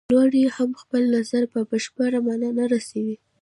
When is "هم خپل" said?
0.57-1.01